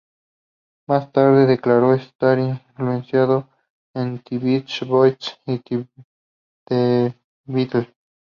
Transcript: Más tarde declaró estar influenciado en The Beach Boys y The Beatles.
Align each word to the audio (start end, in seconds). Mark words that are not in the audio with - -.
Más 0.87 1.11
tarde 1.11 1.45
declaró 1.45 1.93
estar 1.93 2.39
influenciado 2.39 3.47
en 3.93 4.17
The 4.23 4.39
Beach 4.39 4.83
Boys 4.87 5.37
y 5.45 5.59
The 6.65 7.15
Beatles. 7.45 7.89